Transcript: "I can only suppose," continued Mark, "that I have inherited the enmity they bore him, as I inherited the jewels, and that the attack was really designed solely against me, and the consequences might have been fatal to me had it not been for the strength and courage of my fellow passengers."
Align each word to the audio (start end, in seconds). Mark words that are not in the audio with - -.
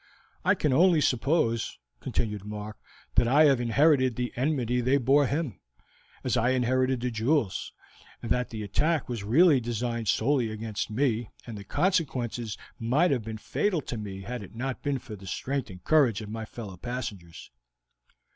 "I 0.43 0.55
can 0.55 0.73
only 0.73 0.99
suppose," 0.99 1.77
continued 1.99 2.43
Mark, 2.43 2.79
"that 3.13 3.27
I 3.27 3.45
have 3.45 3.61
inherited 3.61 4.15
the 4.15 4.33
enmity 4.35 4.81
they 4.81 4.97
bore 4.97 5.27
him, 5.27 5.59
as 6.23 6.35
I 6.35 6.53
inherited 6.57 7.01
the 7.01 7.11
jewels, 7.11 7.71
and 8.19 8.31
that 8.31 8.49
the 8.49 8.63
attack 8.63 9.07
was 9.07 9.23
really 9.23 9.59
designed 9.59 10.07
solely 10.07 10.49
against 10.49 10.89
me, 10.89 11.29
and 11.45 11.55
the 11.55 11.63
consequences 11.63 12.57
might 12.79 13.11
have 13.11 13.21
been 13.23 13.37
fatal 13.37 13.81
to 13.81 13.97
me 13.99 14.21
had 14.23 14.41
it 14.41 14.55
not 14.55 14.81
been 14.81 14.97
for 14.97 15.15
the 15.15 15.27
strength 15.27 15.69
and 15.69 15.83
courage 15.83 16.19
of 16.19 16.29
my 16.29 16.45
fellow 16.45 16.77
passengers." 16.77 17.51